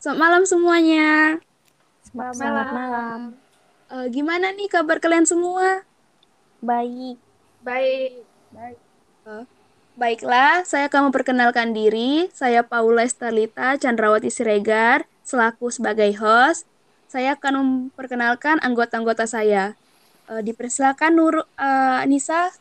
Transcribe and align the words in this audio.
Selamat 0.00 0.18
malam 0.18 0.42
semuanya. 0.48 1.38
Selamat, 2.06 2.34
Selamat 2.34 2.68
malam. 2.74 3.20
Uh, 3.90 4.06
gimana 4.10 4.54
nih 4.54 4.70
kabar 4.70 4.98
kalian 4.98 5.26
semua? 5.26 5.82
Baik. 6.62 7.18
Baik. 7.62 8.22
Baik. 8.50 8.78
Uh, 9.26 9.44
baiklah, 9.94 10.64
saya 10.66 10.90
akan 10.90 11.10
memperkenalkan 11.10 11.70
diri. 11.70 12.26
Saya 12.34 12.66
Paula 12.66 13.06
Estalita 13.06 13.78
Chandrawati 13.78 14.30
Siregar, 14.32 15.06
selaku 15.22 15.70
sebagai 15.70 16.10
host. 16.18 16.66
Saya 17.10 17.34
akan 17.34 17.52
memperkenalkan 17.90 18.62
anggota-anggota 18.62 19.26
saya. 19.26 19.74
Uh, 20.30 20.42
dipersilakan 20.42 21.10
Nur 21.14 21.34
uh, 21.42 22.02
Anissa. 22.02 22.54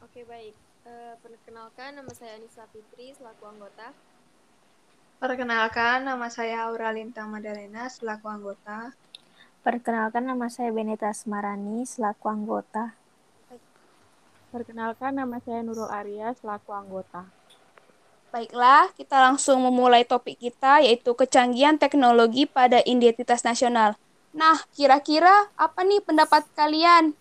Oke, 0.00 0.24
baik. 0.24 0.56
Uh, 0.88 1.16
perkenalkan, 1.20 1.96
nama 1.96 2.12
saya 2.16 2.40
Anissa 2.40 2.64
Fitri, 2.72 3.12
selaku 3.12 3.44
anggota. 3.52 3.92
Perkenalkan, 5.22 6.02
nama 6.02 6.26
saya 6.26 6.66
Aura 6.66 6.90
Lintang 6.90 7.30
Madalena 7.30 7.86
selaku 7.86 8.26
anggota. 8.26 8.90
Perkenalkan, 9.62 10.26
nama 10.26 10.50
saya 10.50 10.74
Benita 10.74 11.14
Semarani 11.14 11.86
selaku 11.86 12.26
anggota. 12.26 12.90
Perkenalkan, 14.50 15.14
nama 15.14 15.38
saya 15.38 15.62
Nurul 15.62 15.86
Arya 15.86 16.34
selaku 16.34 16.74
anggota. 16.74 17.30
Baiklah, 18.34 18.90
kita 18.98 19.22
langsung 19.22 19.62
memulai 19.62 20.02
topik 20.02 20.42
kita 20.42 20.82
yaitu 20.82 21.14
kecanggihan 21.14 21.78
teknologi 21.78 22.50
pada 22.50 22.82
identitas 22.82 23.46
nasional. 23.46 23.94
Nah, 24.34 24.58
kira-kira 24.74 25.54
apa 25.54 25.86
nih 25.86 26.02
pendapat 26.02 26.50
kalian? 26.58 27.14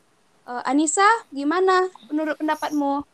Uh, 0.49 0.65
Anissa, 0.65 1.05
gimana 1.29 1.93
menurut 2.09 2.33
pendapatmu? 2.41 3.05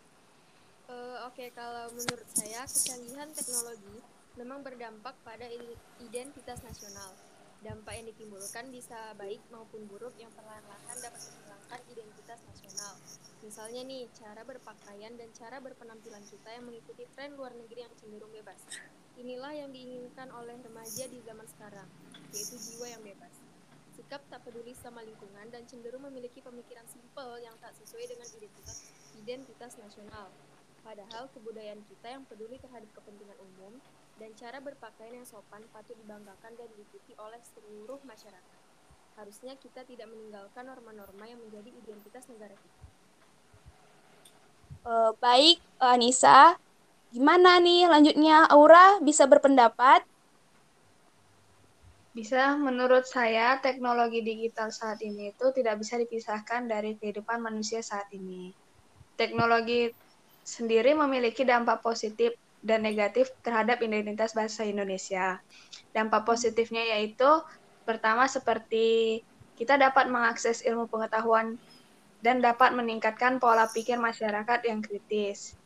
Uh, 0.87 1.27
Oke, 1.27 1.43
okay, 1.43 1.49
kalau 1.51 1.91
menurut 1.91 2.27
saya 2.31 2.63
kecanggihan 2.63 3.27
teknologi 3.35 4.15
memang 4.37 4.61
berdampak 4.61 5.17
pada 5.25 5.49
identitas 5.97 6.61
nasional. 6.61 7.11
Dampak 7.65 7.97
yang 7.97 8.05
ditimbulkan 8.13 8.69
bisa 8.69 9.17
baik 9.17 9.41
maupun 9.49 9.89
buruk 9.89 10.13
yang 10.21 10.29
perlahan-lahan 10.37 10.97
dapat 11.01 11.17
menghilangkan 11.25 11.81
identitas 11.89 12.39
nasional. 12.45 12.93
Misalnya 13.41 13.81
nih, 13.81 14.05
cara 14.13 14.45
berpakaian 14.45 15.17
dan 15.17 15.29
cara 15.33 15.57
berpenampilan 15.57 16.21
kita 16.29 16.53
yang 16.53 16.69
mengikuti 16.69 17.09
tren 17.17 17.33
luar 17.33 17.57
negeri 17.57 17.89
yang 17.89 17.93
cenderung 17.97 18.29
bebas. 18.29 18.61
Inilah 19.17 19.57
yang 19.57 19.73
diinginkan 19.73 20.29
oleh 20.37 20.53
remaja 20.61 21.09
di 21.09 21.17
zaman 21.25 21.49
sekarang, 21.49 21.89
yaitu 22.29 22.61
jiwa 22.61 22.93
yang 22.93 23.01
bebas. 23.01 23.33
Sikap 23.97 24.21
tak 24.29 24.45
peduli 24.45 24.77
sama 24.77 25.01
lingkungan 25.01 25.49
dan 25.49 25.65
cenderung 25.65 26.05
memiliki 26.05 26.37
pemikiran 26.45 26.85
simpel 26.85 27.41
yang 27.41 27.57
tak 27.57 27.73
sesuai 27.81 28.05
dengan 28.05 28.29
identitas 28.29 28.85
identitas 29.17 29.73
nasional. 29.81 30.29
Padahal 30.87 31.27
kebudayaan 31.35 31.83
kita 31.83 32.15
yang 32.15 32.23
peduli 32.31 32.55
terhadap 32.63 32.87
kepentingan 32.95 33.35
umum 33.43 33.75
dan 34.23 34.31
cara 34.39 34.63
berpakaian 34.63 35.19
yang 35.19 35.27
sopan 35.27 35.59
patut 35.75 35.99
dibanggakan 35.99 36.55
dan 36.55 36.67
diikuti 36.79 37.11
oleh 37.19 37.43
seluruh 37.43 37.99
masyarakat. 38.07 38.61
Harusnya 39.19 39.59
kita 39.59 39.83
tidak 39.83 40.07
meninggalkan 40.07 40.63
norma-norma 40.63 41.27
yang 41.27 41.43
menjadi 41.43 41.75
identitas 41.75 42.23
negara 42.31 42.55
kita. 42.55 42.83
Uh, 44.87 45.11
baik, 45.19 45.59
Anissa. 45.75 46.55
Gimana 47.11 47.59
nih 47.59 47.91
lanjutnya 47.91 48.47
Aura 48.47 49.03
bisa 49.03 49.27
berpendapat? 49.27 50.07
Bisa, 52.15 52.55
menurut 52.55 53.03
saya 53.03 53.59
teknologi 53.59 54.23
digital 54.23 54.71
saat 54.71 55.03
ini 55.03 55.35
itu 55.35 55.51
tidak 55.51 55.83
bisa 55.83 55.99
dipisahkan 55.99 56.63
dari 56.63 56.95
kehidupan 56.95 57.43
manusia 57.43 57.83
saat 57.83 58.07
ini. 58.15 58.55
Teknologi 59.19 60.06
sendiri 60.47 60.95
memiliki 60.95 61.43
dampak 61.43 61.83
positif 61.83 62.31
dan 62.63 62.87
negatif 62.87 63.35
terhadap 63.43 63.83
identitas 63.83 64.31
bahasa 64.31 64.63
Indonesia. 64.63 65.43
Dampak 65.91 66.23
positifnya 66.23 66.87
yaitu 66.95 67.27
pertama 67.83 68.31
seperti 68.31 69.19
kita 69.59 69.75
dapat 69.75 70.07
mengakses 70.07 70.63
ilmu 70.63 70.87
pengetahuan 70.87 71.59
dan 72.23 72.39
dapat 72.39 72.71
meningkatkan 72.71 73.43
pola 73.43 73.67
pikir 73.67 73.99
masyarakat 73.99 74.63
yang 74.63 74.79
kritis. 74.79 75.59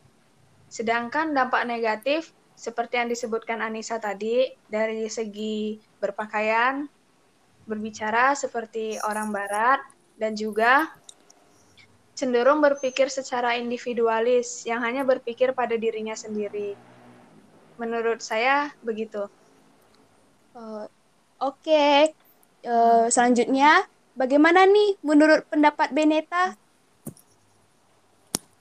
Sedangkan 0.65 1.37
dampak 1.37 1.69
negatif 1.69 2.33
seperti 2.57 2.97
yang 2.97 3.09
disebutkan 3.13 3.61
Anissa 3.61 4.01
tadi 4.01 4.49
dari 4.65 5.05
segi 5.13 5.77
berpakaian, 6.01 6.89
berbicara 7.69 8.33
seperti 8.33 8.97
orang 9.05 9.29
barat 9.29 9.79
dan 10.17 10.33
juga 10.33 10.89
cenderung 12.21 12.61
berpikir 12.61 13.09
secara 13.09 13.57
individualis 13.57 14.61
yang 14.69 14.85
hanya 14.85 15.01
berpikir 15.01 15.57
pada 15.57 15.73
dirinya 15.73 16.13
sendiri. 16.13 16.77
Menurut 17.81 18.21
saya 18.21 18.69
begitu. 18.85 19.25
Uh, 20.53 20.85
Oke, 21.41 21.73
okay. 21.73 21.97
uh, 22.69 23.09
selanjutnya 23.09 23.89
bagaimana 24.13 24.69
nih 24.69 25.01
menurut 25.01 25.41
pendapat 25.49 25.89
Beneta? 25.89 26.53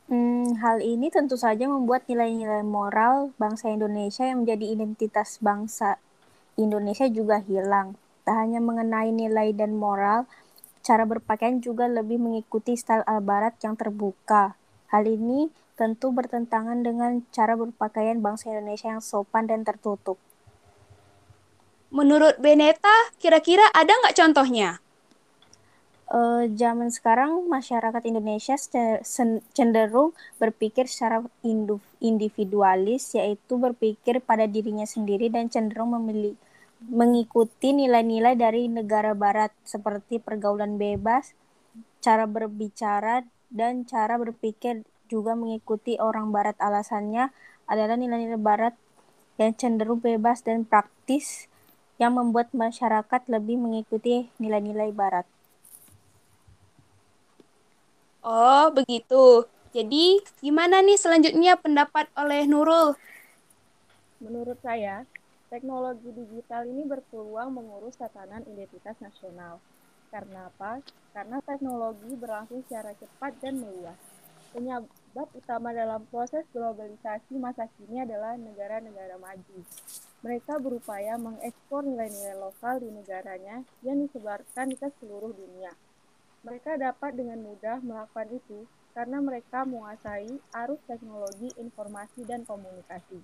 Hmm, 0.09 0.57
hal 0.59 0.81
ini 0.81 1.07
tentu 1.13 1.37
saja 1.37 1.69
membuat 1.69 2.09
nilai-nilai 2.09 2.65
moral 2.65 3.31
bangsa 3.37 3.71
Indonesia 3.71 4.27
yang 4.27 4.43
menjadi 4.43 4.67
identitas 4.75 5.37
bangsa 5.39 6.01
Indonesia 6.59 7.07
juga 7.07 7.39
hilang. 7.45 7.95
Tak 8.25 8.35
hanya 8.35 8.59
mengenai 8.59 9.15
nilai 9.15 9.55
dan 9.55 9.77
moral, 9.77 10.27
cara 10.91 11.07
berpakaian 11.07 11.63
juga 11.63 11.87
lebih 11.87 12.19
mengikuti 12.19 12.75
style 12.75 13.07
al-barat 13.07 13.55
yang 13.63 13.79
terbuka. 13.79 14.59
Hal 14.91 15.07
ini 15.07 15.55
tentu 15.79 16.11
bertentangan 16.11 16.83
dengan 16.83 17.23
cara 17.31 17.55
berpakaian 17.55 18.19
bangsa 18.19 18.51
Indonesia 18.51 18.91
yang 18.91 18.99
sopan 18.99 19.47
dan 19.47 19.63
tertutup. 19.63 20.19
Menurut 21.95 22.43
Beneta, 22.43 23.15
kira-kira 23.23 23.63
ada 23.71 23.95
nggak 24.03 24.19
contohnya? 24.19 24.83
Uh, 26.11 26.51
zaman 26.59 26.91
sekarang 26.91 27.47
masyarakat 27.47 28.03
Indonesia 28.03 28.59
cenderung 29.55 30.11
berpikir 30.43 30.91
secara 30.91 31.23
individualis, 32.03 33.15
yaitu 33.15 33.63
berpikir 33.63 34.19
pada 34.19 34.51
dirinya 34.51 34.83
sendiri 34.83 35.31
dan 35.31 35.47
cenderung 35.47 35.95
memilih 35.95 36.35
mengikuti 36.89 37.77
nilai-nilai 37.77 38.39
dari 38.41 38.71
negara 38.73 39.13
barat 39.13 39.53
seperti 39.69 40.17
pergaulan 40.17 40.81
bebas, 40.81 41.37
cara 42.01 42.25
berbicara, 42.25 43.29
dan 43.53 43.85
cara 43.85 44.17
berpikir 44.17 44.87
juga 45.11 45.37
mengikuti 45.37 46.01
orang 46.01 46.33
barat. 46.33 46.57
Alasannya 46.57 47.35
adalah 47.69 48.01
nilai-nilai 48.01 48.41
barat 48.41 48.75
yang 49.37 49.53
cenderung 49.59 50.01
bebas 50.01 50.41
dan 50.41 50.65
praktis 50.65 51.51
yang 52.01 52.17
membuat 52.17 52.49
masyarakat 52.57 53.29
lebih 53.29 53.61
mengikuti 53.61 54.33
nilai-nilai 54.41 54.89
barat. 54.97 55.29
Oh, 58.25 58.73
begitu. 58.73 59.45
Jadi, 59.73 60.21
gimana 60.41 60.81
nih 60.81 60.97
selanjutnya 60.97 61.57
pendapat 61.57 62.09
oleh 62.17 62.45
Nurul? 62.45 62.97
Menurut 64.21 64.61
saya, 64.61 65.09
Teknologi 65.51 66.15
digital 66.15 66.63
ini 66.63 66.87
berpeluang 66.87 67.51
mengurus 67.51 67.99
tatanan 67.99 68.47
identitas 68.47 68.95
nasional. 69.03 69.59
Karena 70.07 70.47
apa? 70.47 70.79
Karena 71.11 71.43
teknologi 71.43 72.15
berlangsung 72.15 72.63
secara 72.71 72.95
cepat 72.95 73.35
dan 73.43 73.59
meluas. 73.59 73.99
Penyebab 74.55 75.27
utama 75.35 75.75
dalam 75.75 76.07
proses 76.07 76.47
globalisasi 76.55 77.35
masa 77.43 77.67
kini 77.75 77.99
adalah 77.99 78.39
negara-negara 78.39 79.19
maju. 79.19 79.59
Mereka 80.23 80.63
berupaya 80.63 81.19
mengekspor 81.19 81.83
nilai-nilai 81.83 82.39
lokal 82.39 82.79
di 82.79 82.95
negaranya 82.95 83.67
yang 83.83 83.99
disebarkan 84.07 84.79
ke 84.79 84.87
seluruh 85.03 85.35
dunia. 85.35 85.75
Mereka 86.47 86.79
dapat 86.79 87.19
dengan 87.19 87.43
mudah 87.43 87.83
melakukan 87.83 88.39
itu 88.39 88.71
karena 88.95 89.19
mereka 89.19 89.67
menguasai 89.67 90.31
arus 90.63 90.79
teknologi 90.87 91.51
informasi 91.59 92.23
dan 92.23 92.47
komunikasi. 92.47 93.19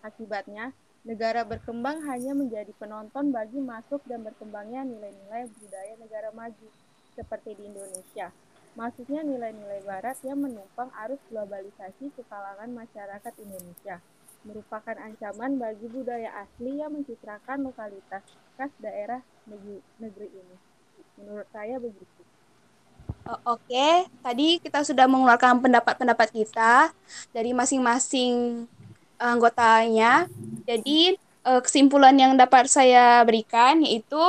Akibatnya, 0.00 0.72
Negara 1.06 1.46
berkembang 1.46 2.02
hanya 2.10 2.34
menjadi 2.34 2.74
penonton 2.82 3.30
bagi 3.30 3.62
masuk 3.62 4.02
dan 4.10 4.26
berkembangnya 4.26 4.82
nilai-nilai 4.82 5.46
budaya 5.54 5.94
negara 6.02 6.34
maju, 6.34 6.66
seperti 7.14 7.54
di 7.54 7.70
Indonesia. 7.70 8.34
Maksudnya 8.74 9.22
nilai-nilai 9.22 9.86
barat 9.86 10.18
yang 10.26 10.42
menumpang 10.42 10.90
arus 11.06 11.22
globalisasi 11.30 12.10
ke 12.10 12.26
kalangan 12.26 12.74
masyarakat 12.74 13.32
Indonesia, 13.38 14.02
merupakan 14.42 14.98
ancaman 14.98 15.62
bagi 15.62 15.86
budaya 15.86 16.42
asli 16.42 16.82
yang 16.82 16.90
mencitrakan 16.90 17.70
lokalitas 17.70 18.26
khas 18.58 18.74
daerah 18.82 19.22
negeri, 19.46 19.78
negeri 20.02 20.28
ini. 20.34 20.56
Menurut 21.22 21.46
saya 21.54 21.78
begitu. 21.78 22.26
Oke, 23.46 24.10
tadi 24.26 24.58
kita 24.58 24.82
sudah 24.82 25.06
mengeluarkan 25.06 25.62
pendapat-pendapat 25.62 26.34
kita 26.34 26.90
dari 27.30 27.54
masing-masing 27.54 28.66
anggotanya. 29.18 30.28
Jadi 30.64 31.16
eh, 31.18 31.60
kesimpulan 31.62 32.16
yang 32.16 32.36
dapat 32.36 32.68
saya 32.68 33.22
berikan 33.22 33.82
yaitu 33.82 34.20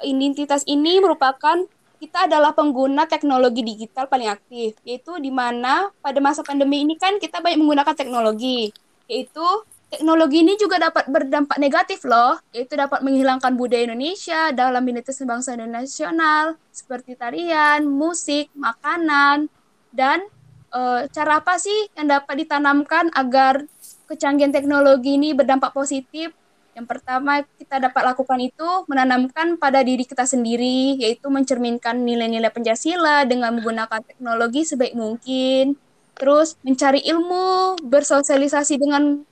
identitas 0.00 0.64
ini 0.64 1.00
merupakan 1.00 1.64
kita 2.00 2.24
adalah 2.24 2.56
pengguna 2.56 3.04
teknologi 3.04 3.60
digital 3.60 4.08
paling 4.08 4.32
aktif, 4.32 4.72
yaitu 4.88 5.20
di 5.20 5.28
mana 5.28 5.92
pada 6.00 6.16
masa 6.16 6.40
pandemi 6.40 6.80
ini 6.80 6.96
kan 6.96 7.20
kita 7.20 7.44
banyak 7.44 7.60
menggunakan 7.60 7.92
teknologi, 7.92 8.72
yaitu 9.04 9.44
teknologi 9.92 10.40
ini 10.40 10.56
juga 10.56 10.80
dapat 10.80 11.04
berdampak 11.12 11.60
negatif 11.60 12.00
loh, 12.08 12.40
yaitu 12.56 12.72
dapat 12.80 13.04
menghilangkan 13.04 13.52
budaya 13.52 13.84
Indonesia 13.84 14.48
dalam 14.48 14.80
identitas 14.88 15.20
bangsa 15.20 15.60
nasional 15.60 16.56
seperti 16.72 17.20
tarian, 17.20 17.84
musik, 17.84 18.48
makanan, 18.56 19.52
dan 19.92 20.24
e, 20.72 21.04
cara 21.12 21.42
apa 21.42 21.60
sih 21.60 21.90
yang 21.98 22.08
dapat 22.08 22.46
ditanamkan 22.46 23.12
agar 23.12 23.66
kecanggihan 24.10 24.50
teknologi 24.50 25.14
ini 25.14 25.30
berdampak 25.30 25.70
positif 25.70 26.34
yang 26.80 26.86
pertama 26.86 27.42
kita 27.58 27.82
dapat 27.82 28.14
lakukan 28.14 28.38
itu 28.38 28.68
menanamkan 28.86 29.58
pada 29.58 29.82
diri 29.82 30.06
kita 30.06 30.22
sendiri, 30.22 30.96
yaitu 31.02 31.26
mencerminkan 31.26 31.98
nilai-nilai 31.98 32.50
Pancasila 32.50 33.26
dengan 33.26 33.58
menggunakan 33.58 34.00
teknologi 34.06 34.62
sebaik 34.62 34.94
mungkin. 34.94 35.74
Terus 36.14 36.54
mencari 36.62 37.02
ilmu, 37.02 37.80
bersosialisasi 37.82 38.78
dengan 38.78 39.24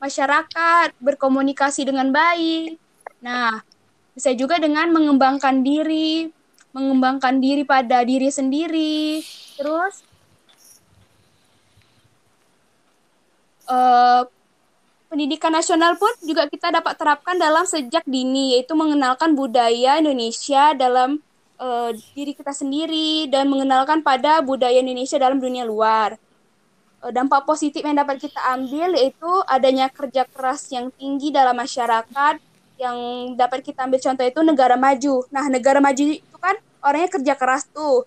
masyarakat, 0.00 0.96
berkomunikasi 1.02 1.84
dengan 1.84 2.14
baik. 2.14 2.80
Nah, 3.20 3.60
bisa 4.16 4.32
juga 4.32 4.56
dengan 4.56 4.88
mengembangkan 4.94 5.60
diri, 5.60 6.32
mengembangkan 6.72 7.42
diri 7.42 7.68
pada 7.68 8.00
diri 8.08 8.32
sendiri. 8.32 9.20
Terus 9.60 10.05
uh, 13.66 14.22
pendidikan 15.06 15.54
nasional 15.54 15.94
pun 15.94 16.10
juga 16.26 16.50
kita 16.50 16.74
dapat 16.74 16.98
terapkan 16.98 17.38
dalam 17.38 17.62
sejak 17.62 18.02
dini, 18.06 18.58
yaitu 18.58 18.74
mengenalkan 18.74 19.34
budaya 19.38 19.98
Indonesia 20.02 20.74
dalam 20.74 21.22
uh, 21.58 21.90
diri 22.14 22.32
kita 22.34 22.50
sendiri 22.50 23.30
dan 23.30 23.46
mengenalkan 23.46 24.02
pada 24.02 24.42
budaya 24.42 24.78
Indonesia 24.80 25.18
dalam 25.20 25.38
dunia 25.38 25.62
luar. 25.62 26.18
Uh, 27.02 27.12
dampak 27.12 27.44
positif 27.44 27.84
yang 27.84 27.96
dapat 27.96 28.18
kita 28.18 28.40
ambil 28.56 28.96
yaitu 28.96 29.30
adanya 29.46 29.92
kerja 29.92 30.24
keras 30.26 30.66
yang 30.72 30.88
tinggi 30.96 31.28
dalam 31.28 31.54
masyarakat 31.54 32.40
yang 32.76 32.96
dapat 33.36 33.64
kita 33.64 33.88
ambil 33.88 34.00
contoh 34.00 34.24
itu 34.24 34.40
negara 34.44 34.76
maju. 34.76 35.24
Nah, 35.32 35.48
negara 35.48 35.80
maju 35.80 36.02
itu 36.12 36.36
kan 36.36 36.56
orangnya 36.84 37.08
kerja 37.08 37.34
keras 37.36 37.64
tuh. 37.72 38.04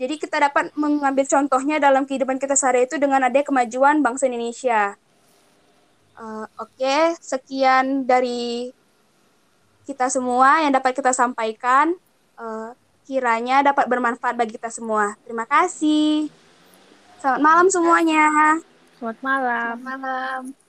Jadi 0.00 0.16
kita 0.16 0.40
dapat 0.40 0.72
mengambil 0.80 1.28
contohnya 1.28 1.76
dalam 1.76 2.08
kehidupan 2.08 2.40
kita 2.40 2.56
sehari 2.56 2.88
itu 2.88 2.96
dengan 2.96 3.20
adanya 3.20 3.44
kemajuan 3.44 4.00
bangsa 4.00 4.32
Indonesia. 4.32 4.96
Uh, 6.16 6.48
Oke, 6.56 6.80
okay. 6.80 7.02
sekian 7.20 8.08
dari 8.08 8.72
kita 9.84 10.08
semua 10.08 10.64
yang 10.64 10.72
dapat 10.72 10.96
kita 10.96 11.12
sampaikan. 11.12 11.92
Uh, 12.40 12.72
kiranya 13.04 13.60
dapat 13.60 13.84
bermanfaat 13.92 14.40
bagi 14.40 14.56
kita 14.56 14.72
semua. 14.72 15.20
Terima 15.28 15.44
kasih. 15.44 16.32
Selamat 17.20 17.40
malam 17.44 17.66
semuanya. 17.68 18.56
Selamat 18.96 19.18
malam. 19.20 19.74
Selamat 19.84 20.00
malam. 20.00 20.59